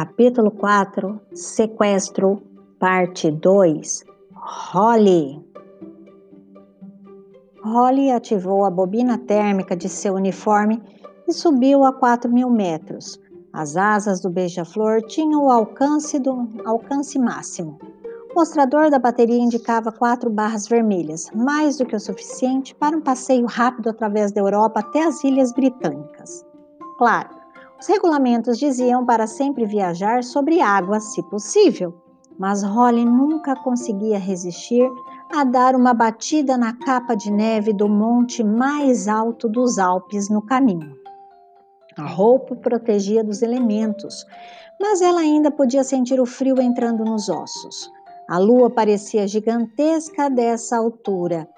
[0.00, 2.40] Capítulo 4 Sequestro,
[2.78, 5.44] Parte 2 Holly
[7.64, 10.80] Holly ativou a bobina térmica de seu uniforme
[11.26, 13.18] e subiu a 4 mil metros.
[13.52, 17.76] As asas do beija-flor tinham o alcance, do, alcance máximo.
[18.30, 23.00] O mostrador da bateria indicava quatro barras vermelhas, mais do que o suficiente para um
[23.00, 26.46] passeio rápido através da Europa até as Ilhas Britânicas.
[26.98, 27.37] Claro,
[27.80, 31.94] os regulamentos diziam para sempre viajar sobre água, se possível,
[32.38, 34.88] mas Holly nunca conseguia resistir
[35.32, 40.42] a dar uma batida na capa de neve do monte mais alto dos Alpes no
[40.42, 40.96] caminho.
[41.96, 44.24] A roupa protegia dos elementos,
[44.80, 47.90] mas ela ainda podia sentir o frio entrando nos ossos.
[48.28, 51.48] A lua parecia gigantesca dessa altura,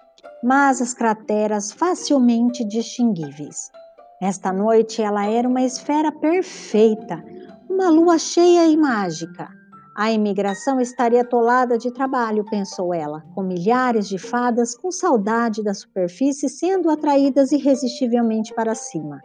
[0.43, 3.71] mas as crateras facilmente distinguíveis.
[4.21, 7.25] Esta noite ela era uma esfera perfeita,
[7.71, 9.49] uma lua cheia e mágica.
[9.97, 15.73] A imigração estaria atolada de trabalho, pensou ela, com milhares de fadas com saudade da
[15.73, 19.23] superfície sendo atraídas irresistivelmente para cima.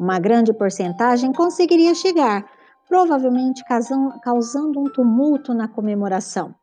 [0.00, 2.46] Uma grande porcentagem conseguiria chegar,
[2.88, 3.62] provavelmente
[4.22, 6.54] causando um tumulto na comemoração.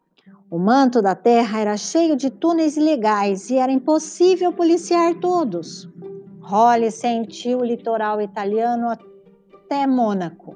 [0.49, 5.87] O manto da terra era cheio de túneis ilegais e era impossível policiar todos.
[6.49, 10.55] Holly sentiu o litoral italiano até Mônaco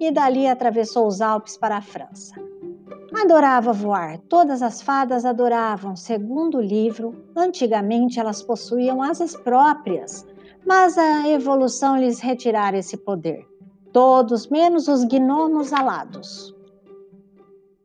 [0.00, 2.34] e dali atravessou os Alpes para a França.
[3.14, 5.94] Adorava voar, todas as fadas adoravam.
[5.94, 10.26] Segundo o livro, antigamente elas possuíam asas próprias,
[10.66, 13.46] mas a evolução lhes retirara esse poder.
[13.92, 16.52] Todos, menos os gnomos alados.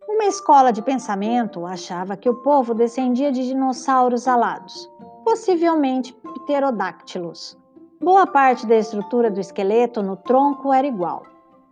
[0.07, 4.89] Uma escola de pensamento achava que o povo descendia de dinossauros alados
[5.29, 7.55] possivelmente pterodáctilos.
[8.01, 11.21] Boa parte da estrutura do esqueleto no tronco era igual.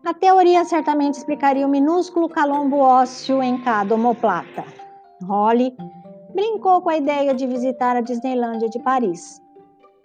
[0.06, 4.64] A teoria certamente explicaria o minúsculo calombo ósseo em cada omoplata.
[5.24, 5.76] Holly
[6.36, 9.42] brincou com a ideia de visitar a Disneylândia de Paris.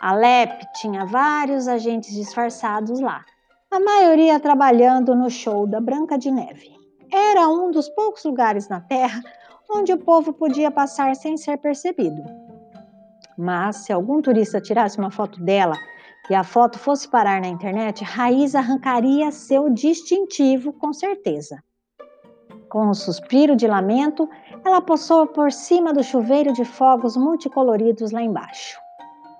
[0.01, 3.23] A LEP tinha vários agentes disfarçados lá,
[3.71, 6.73] a maioria trabalhando no show da Branca de Neve.
[7.13, 9.21] Era um dos poucos lugares na Terra
[9.75, 12.23] onde o povo podia passar sem ser percebido.
[13.37, 15.77] Mas se algum turista tirasse uma foto dela
[16.31, 21.63] e a foto fosse parar na internet, Raiz arrancaria seu distintivo com certeza.
[22.69, 24.29] Com um suspiro de lamento,
[24.65, 28.79] ela passou por cima do chuveiro de fogos multicoloridos lá embaixo.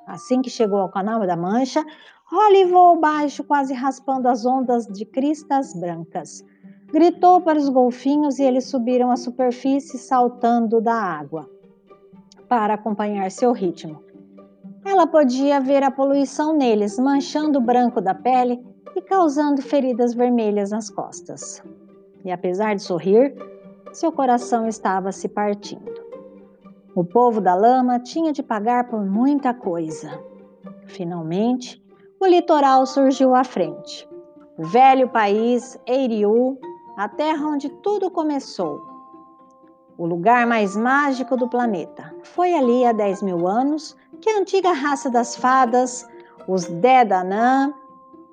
[0.07, 1.85] Assim que chegou ao canal da Mancha,
[2.31, 6.45] Holly voou baixo, quase raspando as ondas de cristas brancas.
[6.93, 11.49] Gritou para os golfinhos e eles subiram à superfície, saltando da água
[12.53, 14.05] para acompanhar seu ritmo.
[14.85, 18.63] Ela podia ver a poluição neles, manchando o branco da pele
[18.95, 21.63] e causando feridas vermelhas nas costas.
[22.23, 23.35] E apesar de sorrir,
[23.91, 25.95] seu coração estava se partindo.
[26.95, 30.23] O povo da lama tinha de pagar por muita coisa.
[30.85, 31.83] Finalmente,
[32.21, 34.07] o litoral surgiu à frente.
[34.59, 36.59] O velho país, Eiriu,
[36.99, 38.92] a terra onde tudo começou,
[39.97, 42.15] o lugar mais mágico do planeta.
[42.23, 46.07] Foi ali há 10 mil anos que a antiga raça das fadas,
[46.47, 47.73] os Dedanã,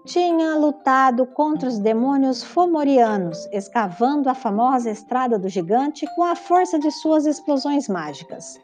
[0.06, 6.80] tinha lutado contra os demônios fomorianos, escavando a famosa estrada do gigante com a força
[6.80, 8.60] de suas explosões mágicas.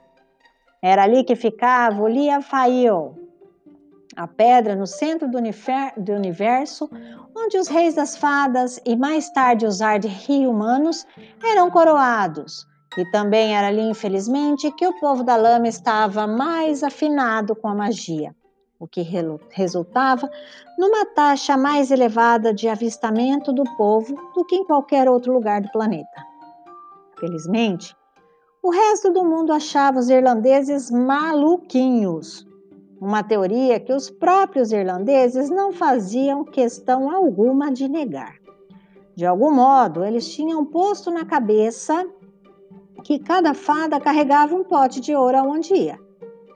[0.81, 3.15] Era ali que ficava o Liafail,
[4.15, 5.37] a pedra no centro do,
[5.97, 6.89] do universo,
[7.35, 11.05] onde os reis das fadas e mais tarde os Ard-Humanos
[11.43, 12.65] eram coroados,
[12.97, 17.75] e também era ali, infelizmente, que o povo da lama estava mais afinado com a
[17.75, 18.33] magia,
[18.79, 19.01] o que
[19.51, 20.29] resultava
[20.77, 25.71] numa taxa mais elevada de avistamento do povo do que em qualquer outro lugar do
[25.71, 26.25] planeta.
[27.19, 27.95] Felizmente,
[28.63, 32.47] o resto do mundo achava os irlandeses maluquinhos,
[32.99, 38.35] uma teoria que os próprios irlandeses não faziam questão alguma de negar.
[39.15, 42.05] De algum modo, eles tinham posto na cabeça
[43.03, 45.99] que cada fada carregava um pote de ouro aonde ia.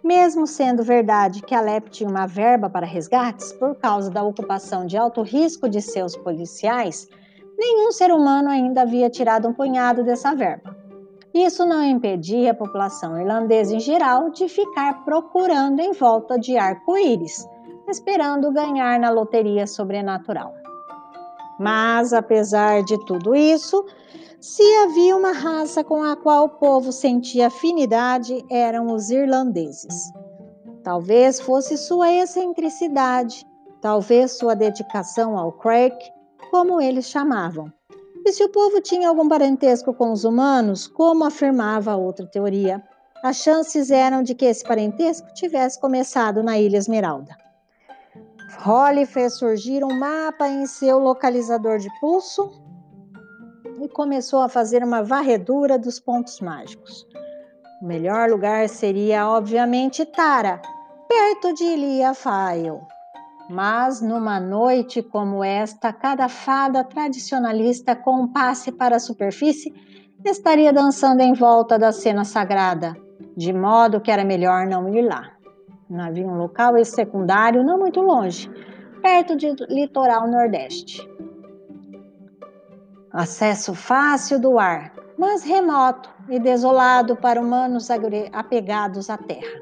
[0.03, 4.97] Mesmo sendo verdade que Alep tinha uma verba para resgates por causa da ocupação de
[4.97, 7.07] alto risco de seus policiais,
[7.57, 10.75] nenhum ser humano ainda havia tirado um punhado dessa verba.
[11.33, 17.47] Isso não impedia a população irlandesa em geral de ficar procurando em volta de arco-íris,
[17.88, 20.53] esperando ganhar na loteria sobrenatural.
[21.59, 23.86] Mas, apesar de tudo isso,
[24.41, 30.12] se havia uma raça com a qual o povo sentia afinidade, eram os irlandeses.
[30.81, 33.45] Talvez fosse sua excentricidade,
[33.81, 36.09] talvez sua dedicação ao crack,
[36.50, 37.71] como eles chamavam.
[38.25, 42.81] E se o povo tinha algum parentesco com os humanos, como afirmava outra teoria,
[43.21, 47.36] as chances eram de que esse parentesco tivesse começado na Ilha Esmeralda.
[48.59, 52.69] Holly fez surgir um mapa em seu localizador de pulso
[53.81, 57.06] e começou a fazer uma varredura dos pontos mágicos.
[57.81, 60.62] O melhor lugar seria, obviamente, Tara,
[61.08, 62.81] perto de Iliafael.
[63.50, 69.74] Mas numa noite como esta, cada fada tradicionalista com um passe para a superfície
[70.24, 72.96] estaria dançando em volta da cena sagrada,
[73.36, 75.32] de modo que era melhor não ir lá.
[75.98, 78.48] Havia um local secundário não muito longe,
[79.02, 81.09] perto do litoral nordeste.
[83.12, 87.90] Acesso fácil do ar, mas remoto e desolado para humanos
[88.32, 89.62] apegados à terra.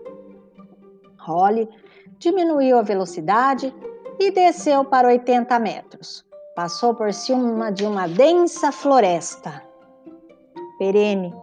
[1.20, 1.70] Holly
[2.20, 3.74] diminuiu a velocidade
[4.20, 6.26] e desceu para 80 metros.
[6.56, 9.64] Passou por cima de uma densa floresta
[10.78, 11.34] perene,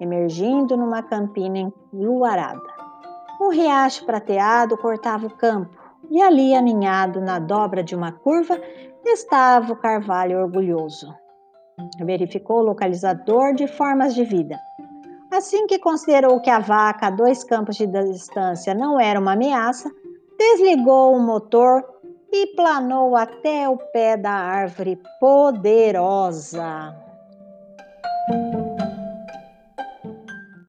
[0.00, 2.74] emergindo numa campina enluarada.
[3.40, 5.76] Um riacho prateado cortava o campo
[6.10, 8.60] e ali, aninhado na dobra de uma curva,
[9.04, 11.14] estava o carvalho orgulhoso.
[12.00, 14.58] Verificou o localizador de formas de vida
[15.36, 19.90] Assim que considerou que a vaca a dois campos de distância não era uma ameaça,
[20.38, 21.84] desligou o motor
[22.32, 26.94] e planou até o pé da árvore poderosa.